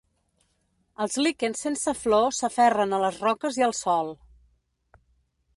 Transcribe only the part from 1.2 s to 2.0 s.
líquens sense